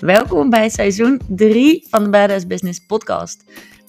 [0.00, 3.44] Welkom bij seizoen 3 van de Badass Business Podcast.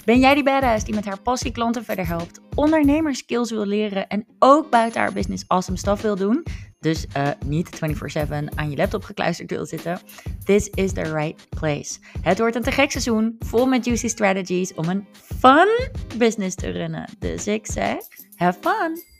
[0.06, 4.26] Ben jij die badass die met haar passie klanten verder helpt, ondernemerskills wil leren en
[4.40, 6.44] ook buiten haar business awesome stuff wil doen?
[6.80, 10.00] Dus uh, niet 24/7 aan je laptop gekluisterd wil zitten.
[10.44, 12.00] This is the right place.
[12.22, 15.08] Het wordt een te gek seizoen, vol met juicy strategies om een
[15.40, 17.10] fun business te runnen.
[17.20, 17.98] Dus ik zeg,
[18.36, 19.17] have fun!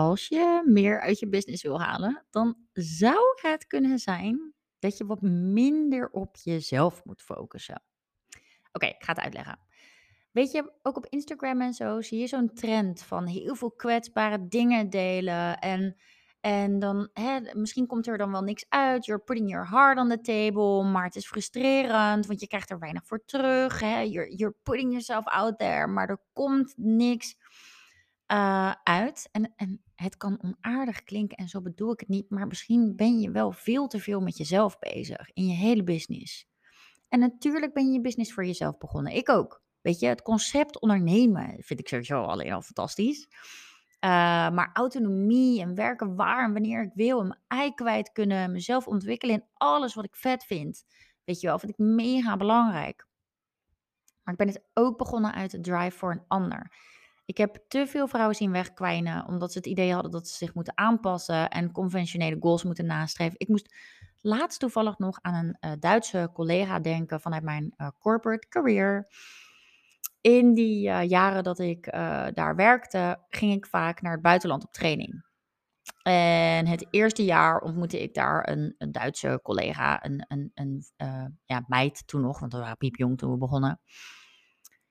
[0.00, 5.06] Als je meer uit je business wil halen, dan zou het kunnen zijn dat je
[5.06, 7.82] wat minder op jezelf moet focussen.
[8.72, 9.58] Oké, ik ga het uitleggen.
[10.30, 14.48] Weet je, ook op Instagram en zo zie je zo'n trend van heel veel kwetsbare
[14.48, 15.58] dingen delen.
[15.58, 15.96] En,
[16.40, 19.04] en dan, hè, misschien komt er dan wel niks uit.
[19.04, 20.82] You're putting your heart on the table.
[20.82, 23.80] Maar het is frustrerend, want je krijgt er weinig voor terug.
[23.80, 24.00] Hè?
[24.00, 27.36] You're, you're putting yourself out there, maar er komt niks
[28.32, 29.28] uh, uit.
[29.32, 33.20] En, en het kan onaardig klinken en zo bedoel ik het niet, maar misschien ben
[33.20, 36.48] je wel veel te veel met jezelf bezig in je hele business.
[37.08, 39.12] En natuurlijk ben je je business voor jezelf begonnen.
[39.12, 39.62] Ik ook.
[39.80, 43.28] Weet je, het concept ondernemen vind ik sowieso alleen al fantastisch.
[44.00, 44.10] Uh,
[44.50, 47.20] maar autonomie en werken waar en wanneer ik wil.
[47.20, 48.52] En mijn ei kwijt kunnen.
[48.52, 50.84] Mezelf ontwikkelen in alles wat ik vet vind.
[51.24, 53.06] Weet je wel, vind ik mega belangrijk.
[54.22, 56.72] Maar ik ben het ook begonnen uit de drive voor een ander.
[57.30, 60.54] Ik heb te veel vrouwen zien wegkwijnen omdat ze het idee hadden dat ze zich
[60.54, 63.34] moeten aanpassen en conventionele goals moeten nastreven.
[63.38, 63.74] Ik moest
[64.20, 69.08] laatst toevallig nog aan een uh, Duitse collega denken vanuit mijn uh, corporate career.
[70.20, 71.92] In die uh, jaren dat ik
[72.34, 75.24] daar werkte, ging ik vaak naar het buitenland op training.
[76.02, 80.84] En het eerste jaar ontmoette ik daar een, een Duitse collega, een, een, een
[81.44, 83.80] ja, meid toen nog, want we waren piepjong toen we begonnen.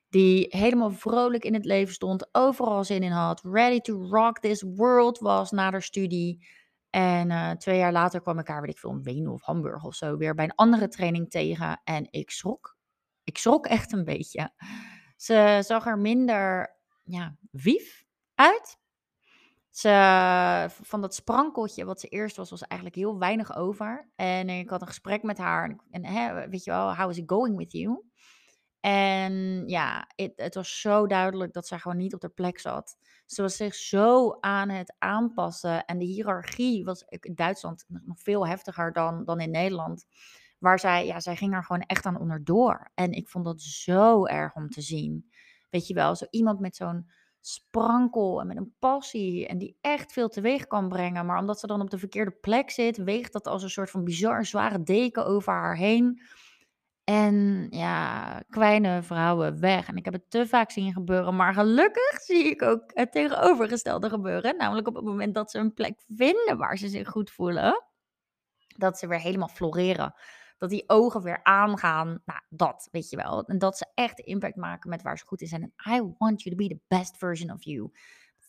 [0.10, 4.62] Die helemaal vrolijk in het leven stond, overal zin in had, ready to rock this
[4.76, 6.48] world was na haar studie.
[6.90, 9.84] En uh, twee jaar later kwam ik haar, weet ik veel, in Wenen of Hamburg
[9.84, 11.82] of zo, weer bij een andere training tegen.
[11.84, 12.78] En ik schrok.
[13.24, 14.52] Ik schrok echt een beetje.
[15.16, 18.78] Ze zag er minder, ja, wief uit.
[19.70, 24.10] Ze, van dat sprankeltje wat ze eerst was, was eigenlijk heel weinig over.
[24.16, 25.64] En ik had een gesprek met haar.
[25.64, 28.09] En, en hè, weet je wel, how is it going with you?
[28.80, 32.98] En ja, het, het was zo duidelijk dat zij gewoon niet op de plek zat.
[33.26, 35.86] Ze was zich zo aan het aanpassen.
[35.86, 40.06] En de hiërarchie was in Duitsland nog veel heftiger dan, dan in Nederland.
[40.60, 42.92] Waar zij, ja, zij ging er gewoon echt aan onderdoor.
[42.94, 45.30] En ik vond dat zo erg om te zien.
[45.70, 47.10] Weet je wel, zo iemand met zo'n
[47.42, 49.48] sprankel en met een passie.
[49.48, 51.26] En die echt veel teweeg kan brengen.
[51.26, 54.04] Maar omdat ze dan op de verkeerde plek zit, weegt dat als een soort van
[54.04, 56.22] bizar zware deken over haar heen.
[57.10, 59.88] En ja, kleine vrouwen weg.
[59.88, 61.36] En ik heb het te vaak zien gebeuren.
[61.36, 64.58] Maar gelukkig zie ik ook het tegenovergestelde gebeuren.
[64.58, 67.84] Namelijk op het moment dat ze een plek vinden waar ze zich goed voelen.
[68.78, 70.14] Dat ze weer helemaal floreren.
[70.58, 72.22] Dat die ogen weer aangaan.
[72.26, 73.46] Nou, dat weet je wel.
[73.46, 75.62] En dat ze echt impact maken met waar ze goed in zijn.
[75.62, 77.92] En I want you to be the best version of you.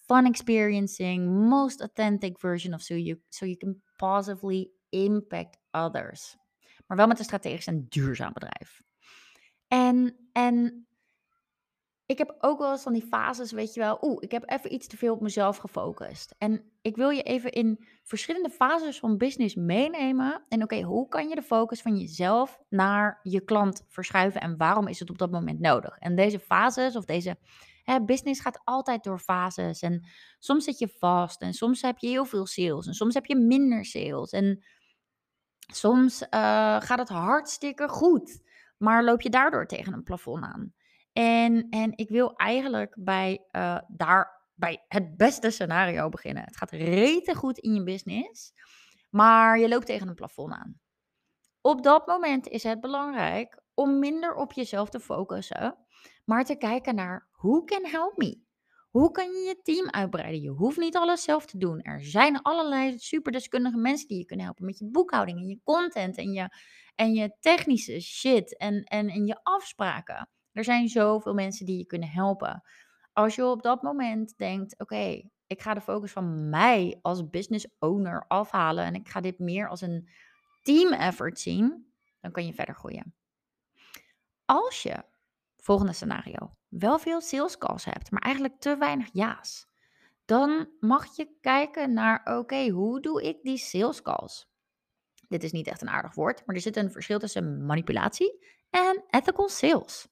[0.06, 3.21] Fun experiencing, most authentic version of you.
[3.28, 6.40] So you can positively impact others
[6.91, 8.83] maar wel met een strategisch en duurzaam bedrijf.
[9.69, 10.87] En, en
[12.06, 14.73] ik heb ook wel eens van die fases, weet je wel, oeh, ik heb even
[14.73, 16.34] iets te veel op mezelf gefocust.
[16.39, 20.45] En ik wil je even in verschillende fases van business meenemen.
[20.49, 24.89] En oké, hoe kan je de focus van jezelf naar je klant verschuiven en waarom
[24.89, 25.99] is het op dat moment nodig?
[25.99, 27.39] En deze fases of deze
[28.05, 29.81] business gaat altijd door fases.
[29.81, 30.09] En
[30.39, 33.37] soms zit je vast en soms heb je heel veel sales en soms heb je
[33.37, 34.31] minder sales.
[34.31, 34.65] En
[35.75, 36.29] Soms uh,
[36.81, 38.43] gaat het hartstikke goed,
[38.77, 40.75] maar loop je daardoor tegen een plafond aan.
[41.13, 46.45] En, en ik wil eigenlijk bij, uh, daar, bij het beste scenario beginnen.
[46.45, 48.53] Het gaat rete goed in je business,
[49.11, 50.81] maar je loopt tegen een plafond aan.
[51.61, 55.77] Op dat moment is het belangrijk om minder op jezelf te focussen,
[56.25, 58.49] maar te kijken naar hoe can help me?
[58.91, 60.41] Hoe kan je je team uitbreiden?
[60.41, 61.81] Je hoeft niet alles zelf te doen.
[61.81, 66.16] Er zijn allerlei superdeskundige mensen die je kunnen helpen met je boekhouding en je content
[66.16, 66.57] en je,
[66.95, 70.28] en je technische shit en, en, en je afspraken.
[70.53, 72.63] Er zijn zoveel mensen die je kunnen helpen.
[73.13, 77.69] Als je op dat moment denkt: oké, ik ga de focus van mij als business
[77.78, 80.09] owner afhalen en ik ga dit meer als een
[80.63, 83.15] team effort zien, dan kan je verder groeien.
[84.45, 85.04] Als je
[85.60, 86.57] Volgende scenario.
[86.68, 89.68] Wel veel sales calls hebt, maar eigenlijk te weinig ja's.
[90.24, 94.48] Dan mag je kijken naar, oké, hoe doe ik die sales calls?
[95.28, 99.04] Dit is niet echt een aardig woord, maar er zit een verschil tussen manipulatie en
[99.10, 100.09] ethical sales.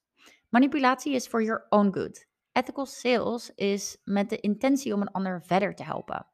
[0.49, 2.27] Manipulatie is for your own good.
[2.51, 6.27] Ethical sales is met de intentie om een ander verder te helpen.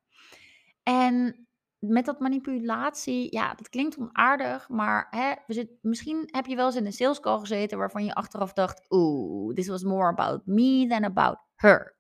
[0.83, 1.44] En
[1.87, 6.75] met dat manipulatie, ja, dat klinkt onaardig, maar hè, we misschien heb je wel eens
[6.75, 10.87] in een sales call gezeten waarvan je achteraf dacht, oeh, this was more about me
[10.87, 11.95] than about her.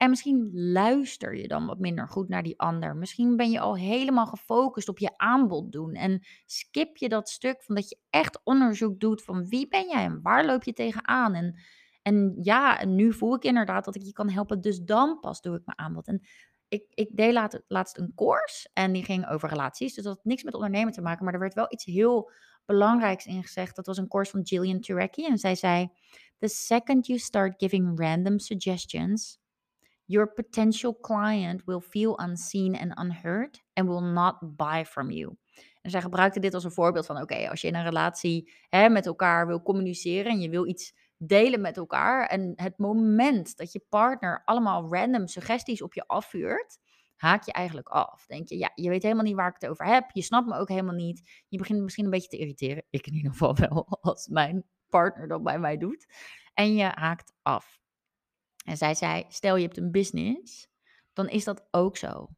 [0.00, 2.96] En misschien luister je dan wat minder goed naar die ander.
[2.96, 5.94] Misschien ben je al helemaal gefocust op je aanbod doen.
[5.94, 10.04] En skip je dat stuk van dat je echt onderzoek doet van wie ben jij
[10.04, 11.34] en waar loop je tegenaan.
[11.34, 11.60] En,
[12.02, 14.60] en ja, en nu voel ik inderdaad dat ik je kan helpen.
[14.60, 16.06] Dus dan pas doe ik mijn aanbod.
[16.06, 16.20] En
[16.70, 19.94] ik, ik deed laat, laatst een course en die ging over relaties.
[19.94, 21.24] Dus dat had niks met ondernemen te maken.
[21.24, 22.30] Maar er werd wel iets heel
[22.66, 23.76] belangrijks in gezegd.
[23.76, 25.26] Dat was een course van Jillian Turecki.
[25.26, 25.88] En zij zei:
[26.38, 29.40] The second you start giving random suggestions
[30.10, 35.36] your potential client will feel unseen and unheard and will not buy from you.
[35.82, 38.88] En zij gebruikte dit als een voorbeeld van: oké, als je in een relatie hè,
[38.88, 43.72] met elkaar wil communiceren en je wil iets delen met elkaar, en het moment dat
[43.72, 46.78] je partner allemaal random suggesties op je afvuurt,
[47.16, 48.26] haak je eigenlijk af.
[48.26, 50.56] Denk je, ja, je weet helemaal niet waar ik het over heb, je snapt me
[50.56, 52.84] ook helemaal niet, je begint misschien een beetje te irriteren.
[52.90, 56.06] Ik in ieder geval wel, als mijn partner dat bij mij doet.
[56.54, 57.80] En je haakt af.
[58.64, 60.68] En zij zei: Stel je hebt een business,
[61.12, 62.28] dan is dat ook zo.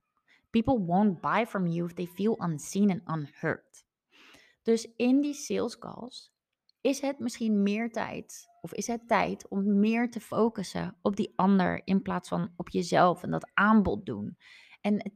[0.51, 3.85] People won't buy from you if they feel unseen and unheard.
[4.63, 6.32] Dus in die sales calls
[6.83, 11.33] is het misschien meer tijd, of is het tijd om meer te focussen op die
[11.37, 14.37] ander in plaats van op jezelf en dat aanbod doen.
[14.81, 15.13] En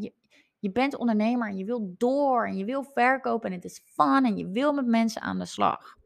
[0.00, 0.12] je,
[0.58, 4.24] je bent ondernemer en je wil door en je wil verkopen en het is fun
[4.24, 5.96] en je wil met mensen aan de slag.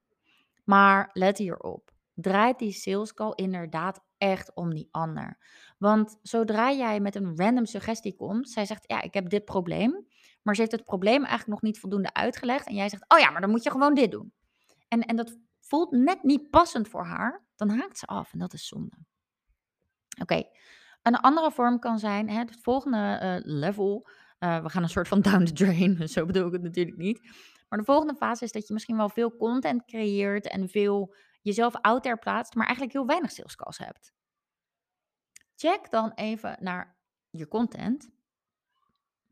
[0.64, 5.38] Maar let hierop draait die sales call inderdaad echt om die ander.
[5.78, 10.06] Want zodra jij met een random suggestie komt, zij zegt, ja, ik heb dit probleem,
[10.42, 13.30] maar ze heeft het probleem eigenlijk nog niet voldoende uitgelegd en jij zegt, oh ja,
[13.30, 14.32] maar dan moet je gewoon dit doen.
[14.92, 18.52] En, en dat voelt net niet passend voor haar, dan haakt ze af en dat
[18.52, 18.96] is zonde.
[20.20, 20.42] Oké,
[21.02, 24.08] een andere vorm kan zijn, hè, het volgende uh, level,
[24.38, 27.20] uh, we gaan een soort van down the drain, zo bedoel ik het natuurlijk niet.
[27.68, 31.74] Maar de volgende fase is dat je misschien wel veel content creëert en veel jezelf
[31.80, 34.12] out there plaatst, maar eigenlijk heel weinig sales calls hebt.
[35.54, 36.96] Check dan even naar
[37.30, 38.10] je content.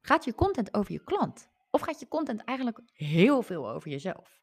[0.00, 1.48] Gaat je content over je klant?
[1.70, 4.39] Of gaat je content eigenlijk heel veel over jezelf?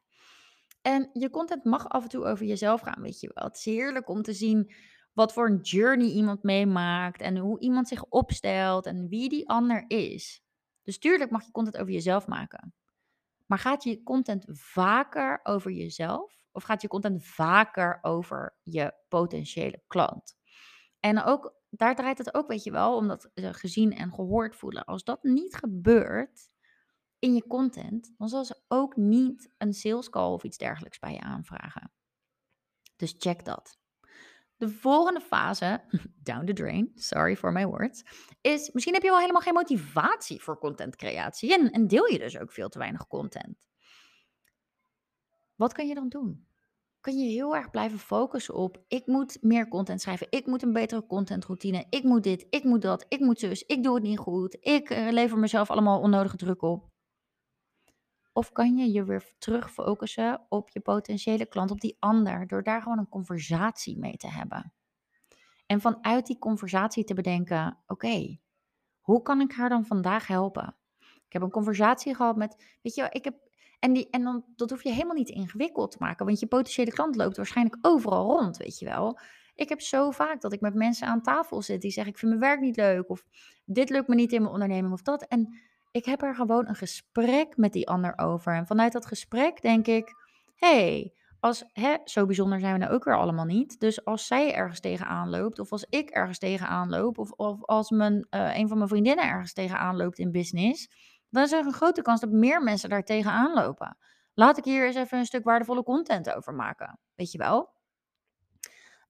[0.88, 3.44] En je content mag af en toe over jezelf gaan, weet je wel.
[3.44, 4.72] Het is heerlijk om te zien
[5.12, 9.84] wat voor een journey iemand meemaakt en hoe iemand zich opstelt en wie die ander
[9.86, 10.42] is.
[10.82, 12.74] Dus tuurlijk mag je content over jezelf maken.
[13.46, 19.82] Maar gaat je content vaker over jezelf of gaat je content vaker over je potentiële
[19.86, 20.36] klant?
[21.00, 24.84] En ook, daar draait het ook, weet je wel, omdat ze gezien en gehoord voelen.
[24.84, 26.50] Als dat niet gebeurt
[27.18, 31.12] in je content, dan zal ze ook niet een sales call of iets dergelijks bij
[31.12, 31.92] je aanvragen.
[32.96, 33.78] Dus check dat.
[34.56, 35.84] De volgende fase,
[36.22, 38.02] down the drain, sorry for my words,
[38.40, 42.38] is misschien heb je wel helemaal geen motivatie voor contentcreatie en, en deel je dus
[42.38, 43.66] ook veel te weinig content.
[45.54, 46.46] Wat kan je dan doen?
[47.00, 50.72] Kan je heel erg blijven focussen op: ik moet meer content schrijven, ik moet een
[50.72, 54.18] betere contentroutine, ik moet dit, ik moet dat, ik moet zus, ik doe het niet
[54.18, 56.87] goed, ik uh, lever mezelf allemaal onnodige druk op.
[58.38, 62.62] Of kan je je weer terug focussen op je potentiële klant, op die ander, door
[62.62, 64.72] daar gewoon een conversatie mee te hebben.
[65.66, 68.38] En vanuit die conversatie te bedenken: oké,
[69.00, 70.76] hoe kan ik haar dan vandaag helpen?
[70.98, 73.34] Ik heb een conversatie gehad met, weet je, ik heb
[73.78, 76.92] en, die, en dan, dat hoef je helemaal niet ingewikkeld te maken, want je potentiële
[76.92, 79.18] klant loopt waarschijnlijk overal rond, weet je wel.
[79.54, 82.30] Ik heb zo vaak dat ik met mensen aan tafel zit die zeggen: Ik vind
[82.30, 83.24] mijn werk niet leuk, of
[83.64, 85.22] dit lukt me niet in mijn onderneming, of dat.
[85.22, 85.58] En
[85.90, 88.54] ik heb er gewoon een gesprek met die ander over.
[88.54, 90.14] En vanuit dat gesprek denk ik:
[90.54, 93.80] hey, als, hè, zo bijzonder zijn we nou ook weer allemaal niet.
[93.80, 97.90] Dus als zij ergens tegenaan loopt, of als ik ergens tegenaan loop, of, of als
[97.90, 100.88] mijn, uh, een van mijn vriendinnen ergens tegenaan loopt in business
[101.30, 103.96] dan is er een grote kans dat meer mensen daar tegenaan lopen.
[104.34, 106.98] Laat ik hier eens even een stuk waardevolle content over maken.
[107.14, 107.70] Weet je wel?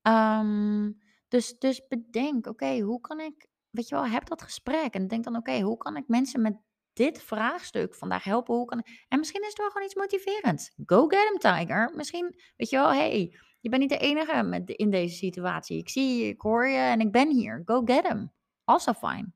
[0.02, 0.92] Ehm,
[1.28, 5.24] dus, dus bedenk, oké, hoe kan ik, weet je wel, heb dat gesprek en denk
[5.24, 6.56] dan, oké, hoe kan ik mensen met
[6.98, 8.54] dit vraagstuk vandaag helpen?
[8.54, 8.84] Hoe kan.
[9.08, 10.72] En misschien is het wel gewoon iets motiverends.
[10.86, 11.92] Go get him, Tiger.
[11.94, 15.78] Misschien, weet je wel, hey, je bent niet de enige met, in deze situatie.
[15.78, 17.62] Ik zie je, ik hoor je en ik ben hier.
[17.64, 18.32] Go get him.
[18.64, 19.32] Also fine.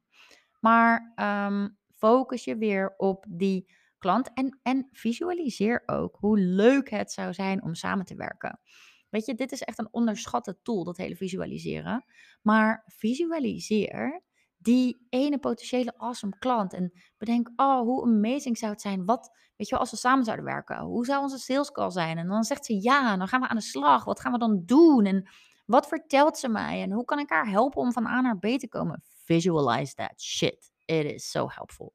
[0.61, 1.13] Maar
[1.47, 7.33] um, focus je weer op die klant en, en visualiseer ook hoe leuk het zou
[7.33, 8.61] zijn om samen te werken.
[9.09, 12.05] Weet je, dit is echt een onderschatte tool, dat hele visualiseren.
[12.43, 14.23] Maar visualiseer
[14.63, 16.73] die ene potentiële awesome klant.
[16.73, 19.05] En bedenk, oh, hoe amazing zou het zijn.
[19.05, 20.81] Wat, weet je wel, als we samen zouden werken.
[20.81, 22.19] Hoe zou onze sales call zijn?
[22.19, 24.05] En dan zegt ze ja, dan gaan we aan de slag.
[24.05, 25.05] Wat gaan we dan doen?
[25.05, 25.31] En
[25.67, 26.83] wat vertelt ze mij?
[26.83, 29.03] En hoe kan ik haar helpen om van A naar B te komen?
[29.25, 30.73] Visualize that shit.
[30.85, 31.93] It is so helpful.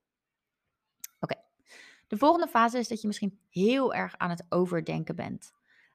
[2.08, 5.52] De volgende fase is dat je misschien heel erg aan het overdenken bent.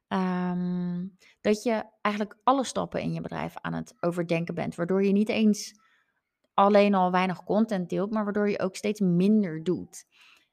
[0.07, 1.07] Ehm,
[1.41, 5.29] dat je eigenlijk alle stappen in je bedrijf aan het overdenken bent, waardoor je niet
[5.29, 5.79] eens
[6.53, 10.05] alleen al weinig content deelt, maar waardoor je ook steeds minder doet.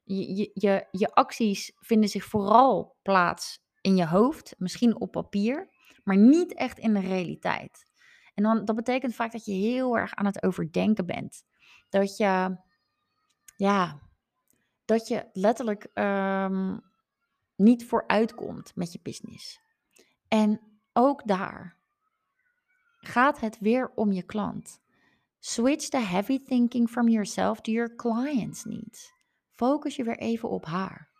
[0.04, 5.68] Je, je, je, acties vinden zich vooral plaats in je hoofd, misschien op papier,
[6.04, 7.84] maar niet echt in de realiteit.
[8.34, 11.44] En dan, dat betekent vaak dat je heel erg aan het overdenken bent.
[11.88, 12.56] Dat je,
[13.56, 14.00] ja,
[14.84, 16.78] dat je letterlijk ehm,
[17.56, 19.60] niet vooruitkomt met je business.
[20.28, 20.60] En
[20.92, 21.76] ook daar
[22.96, 24.80] gaat het weer om je klant.
[25.42, 29.12] Switch the heavy thinking from yourself to your client's needs.
[29.50, 31.10] Focus je weer even op haar.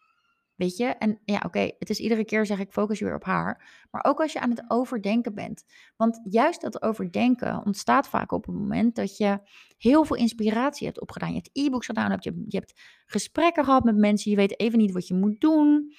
[0.55, 0.85] Weet je?
[0.85, 3.87] En ja, oké, het is iedere keer zeg ik focus je weer op haar.
[3.91, 5.65] Maar ook als je aan het overdenken bent.
[5.97, 9.41] Want juist dat overdenken ontstaat vaak op het moment dat je
[9.77, 11.29] heel veel inspiratie hebt opgedaan.
[11.29, 14.93] Je hebt e-books gedaan, je, je hebt gesprekken gehad met mensen, je weet even niet
[14.93, 15.93] wat je moet doen.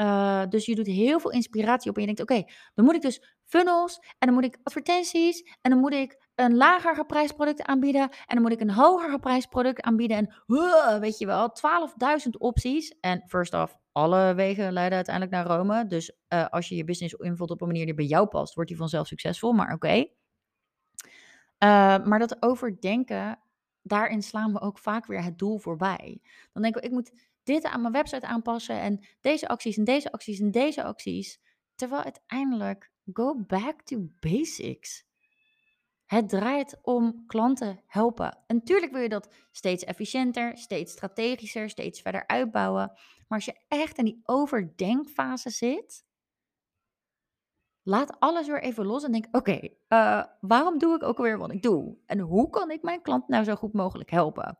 [0.00, 3.02] Uh, dus je doet heel veel inspiratie op en je denkt, oké, dan moet ik
[3.02, 7.62] dus funnels en dan moet ik advertenties en dan moet ik een lager geprijsd product
[7.62, 11.56] aanbieden en dan moet ik een hoger geprijsd product aanbieden en uh, weet je wel,
[12.24, 12.94] 12.000 opties.
[13.00, 15.86] En first off, alle wegen leiden uiteindelijk naar Rome.
[15.86, 18.70] Dus uh, als je je business invult op een manier die bij jou past, wordt
[18.70, 20.10] die vanzelf succesvol, maar oké.
[21.58, 21.98] Okay.
[22.04, 23.38] maar dat overdenken,
[23.82, 26.20] daarin slaan we ook vaak weer het doel voorbij.
[26.52, 27.12] Dan denken we, ik moet
[27.42, 31.40] dit aan mijn website aanpassen en deze acties en deze acties en deze acties.
[31.74, 35.04] Terwijl uiteindelijk, go back to basics.
[36.06, 38.38] Het draait om klanten helpen.
[38.46, 42.90] En natuurlijk wil je dat steeds efficiënter, steeds strategischer, steeds verder uitbouwen.
[43.28, 46.04] Maar als je echt in die overdenkfase zit,
[47.82, 51.52] laat alles weer even los en denk: oké, uh, waarom doe ik ook alweer wat
[51.52, 51.96] ik doe?
[52.06, 54.58] En hoe kan ik mijn klant nou zo goed mogelijk helpen?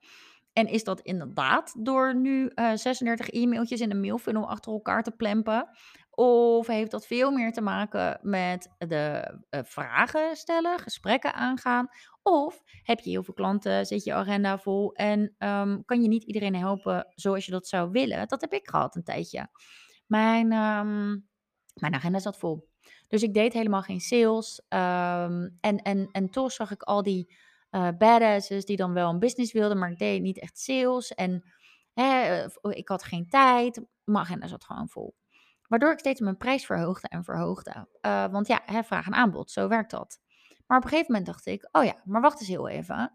[0.53, 5.11] En is dat inderdaad door nu eh, 36 e-mailtjes in een mailfunnel achter elkaar te
[5.11, 5.69] plempen?
[6.18, 11.88] Of heeft dat veel meer te maken met de uh, vragen stellen, gesprekken aangaan?
[12.23, 16.25] Of heb je heel veel klanten, zit je agenda vol en um, kan je niet
[16.25, 18.28] iedereen helpen zoals je dat zou willen?
[18.28, 19.49] Dat heb ik gehad een tijdje.
[20.06, 21.28] Mijn, um,
[21.75, 22.68] mijn agenda zat vol.
[23.08, 24.62] Dus ik deed helemaal geen sales.
[24.68, 27.37] Um, en, en, en toch zag ik al die
[27.70, 31.14] uh, badasses die dan wel een business wilden, maar ik deed niet echt sales.
[31.14, 31.52] En
[31.92, 33.87] hè, oh, ik had geen tijd.
[34.04, 35.14] Mijn agenda zat gewoon vol.
[35.68, 37.87] Waardoor ik steeds mijn prijs verhoogde en verhoogde.
[38.02, 40.20] Uh, want ja, hè, vraag en aanbod, zo werkt dat.
[40.66, 43.12] Maar op een gegeven moment dacht ik, oh ja, maar wacht eens heel even.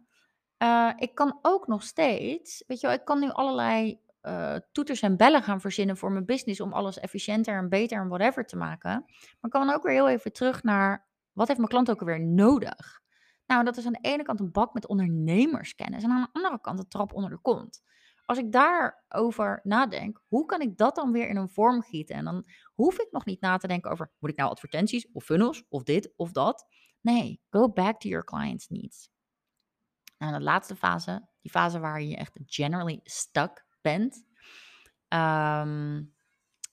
[0.63, 5.01] Uh, ik kan ook nog steeds, weet je wel, ik kan nu allerlei uh, toeters
[5.01, 8.57] en bellen gaan verzinnen voor mijn business om alles efficiënter en beter en whatever te
[8.57, 8.89] maken.
[8.89, 12.21] Maar ik kan ook weer heel even terug naar, wat heeft mijn klant ook alweer
[12.21, 13.01] nodig?
[13.45, 16.61] Nou, dat is aan de ene kant een bak met ondernemerskennis en aan de andere
[16.61, 17.83] kant een trap onder de kont.
[18.31, 22.15] Als ik daarover nadenk, hoe kan ik dat dan weer in een vorm gieten?
[22.15, 25.23] En dan hoef ik nog niet na te denken over, moet ik nou advertenties of
[25.23, 26.67] funnels of dit of dat?
[27.01, 29.09] Nee, go back to your client's needs.
[30.17, 34.25] En de laatste fase, die fase waar je echt generally stuck bent,
[35.09, 36.13] um,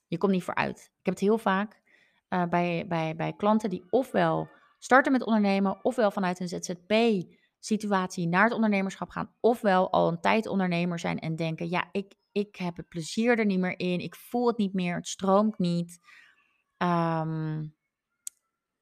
[0.07, 0.79] je komt niet vooruit.
[0.79, 1.81] Ik heb het heel vaak
[2.29, 6.47] uh, bij, bij, bij klanten die ofwel starten met ondernemen, ofwel vanuit een
[7.59, 12.15] ZZP-situatie naar het ondernemerschap gaan, ofwel al een tijd ondernemer zijn en denken: ja, ik,
[12.31, 15.57] ik heb het plezier er niet meer in, ik voel het niet meer, het stroomt
[15.57, 15.99] niet.
[16.77, 17.75] Um,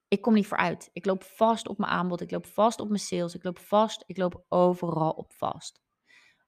[0.08, 0.90] ik kom niet vooruit.
[0.94, 4.04] Ik loop vast op mijn aanbod, ik loop vast op mijn sales, ik loop vast,
[4.06, 5.82] ik loop overal op vast.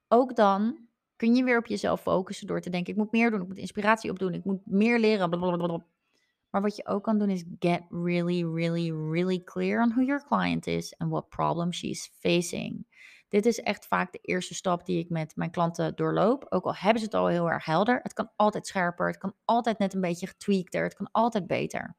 [0.08, 3.42] Ook dan kun je weer op jezelf focussen door te denken: ik moet meer doen,
[3.42, 5.30] ik moet inspiratie opdoen, ik moet meer leren.
[5.30, 5.86] Blablabla.
[6.50, 10.24] Maar wat je ook kan doen is get really, really, really clear on who your
[10.28, 12.86] client is and what problem she's facing.
[13.28, 16.46] Dit is echt vaak de eerste stap die ik met mijn klanten doorloop.
[16.50, 18.00] Ook al hebben ze het al heel erg helder.
[18.04, 21.98] Het kan altijd scherper, het kan altijd net een beetje getweakter, het kan altijd beter.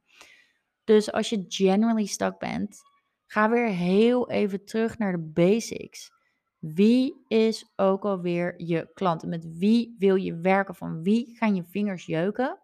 [0.84, 2.78] Dus als je generally stuck bent,
[3.26, 6.10] ga weer heel even terug naar de basics.
[6.58, 9.26] Wie is ook alweer je klant?
[9.26, 10.74] Met wie wil je werken?
[10.74, 12.58] Van wie gaan je vingers jeuken?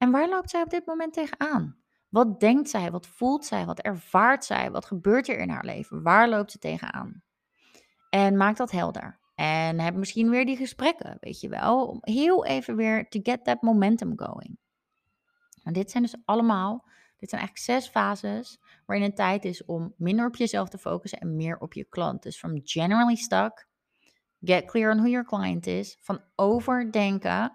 [0.00, 1.76] En waar loopt zij op dit moment tegenaan?
[2.08, 2.90] Wat denkt zij?
[2.90, 3.66] Wat voelt zij?
[3.66, 4.70] Wat ervaart zij?
[4.70, 6.02] Wat gebeurt er in haar leven?
[6.02, 7.22] Waar loopt ze tegenaan?
[8.10, 9.18] En maak dat helder.
[9.34, 11.86] En heb misschien weer die gesprekken, weet je wel.
[11.86, 14.58] Om heel even weer to get that momentum going.
[15.62, 16.84] En dit zijn dus allemaal,
[17.16, 21.18] dit zijn eigenlijk zes fases waarin het tijd is om minder op jezelf te focussen
[21.18, 22.22] en meer op je klant.
[22.22, 23.66] Dus from generally stuck,
[24.40, 27.52] get clear on who your client is, van overdenken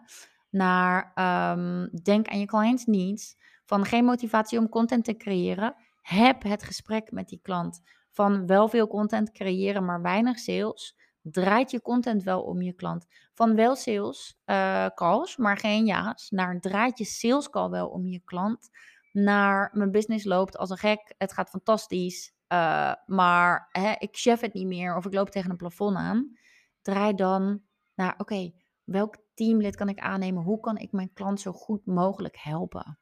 [0.56, 1.12] naar
[1.56, 3.36] um, denk aan je clients needs,
[3.66, 5.76] van geen motivatie om content te creëren.
[6.02, 7.82] Heb het gesprek met die klant
[8.12, 10.98] van wel veel content creëren, maar weinig sales.
[11.22, 13.06] Draait je content wel om je klant?
[13.34, 18.08] Van wel sales uh, calls, maar geen ja's, naar draait je sales call wel om
[18.08, 18.70] je klant?
[19.12, 24.42] Naar mijn business loopt als een gek, het gaat fantastisch, uh, maar hè, ik chef
[24.42, 26.38] het niet meer of ik loop tegen een plafond aan.
[26.82, 27.62] Draai dan
[27.96, 28.52] naar, oké,
[28.86, 30.44] welk teamlid kan ik aannemen?
[30.44, 33.00] Hoe kan ik mijn klant zo goed mogelijk helpen?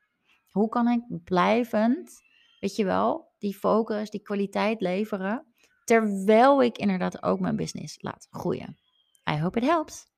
[0.49, 2.21] Hoe kan ik blijvend,
[2.59, 8.27] weet je wel, die focus, die kwaliteit leveren, terwijl ik inderdaad ook mijn business laat
[8.29, 8.77] groeien?
[9.31, 10.11] I hope it helps.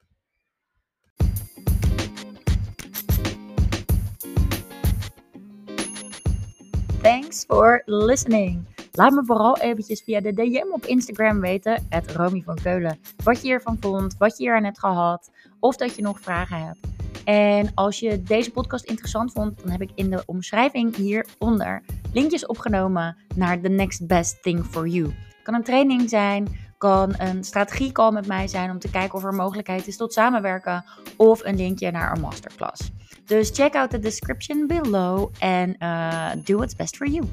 [7.01, 8.74] Thanks for listening.
[8.95, 13.41] Laat me vooral eventjes via de DM op Instagram weten, het Romy van Keulen, wat
[13.41, 16.79] je hiervan vond, wat je hier aan hebt gehad, of dat je nog vragen hebt.
[17.23, 21.83] En als je deze podcast interessant vond, dan heb ik in de omschrijving hieronder
[22.13, 25.13] linkjes opgenomen naar The Next Best Thing for You.
[25.43, 26.47] Kan een training zijn,
[26.77, 30.85] kan een strategiecall met mij zijn om te kijken of er mogelijkheid is tot samenwerken,
[31.17, 32.91] of een linkje naar een masterclass.
[33.25, 37.25] Dus check out the description below and uh, do what's best for you.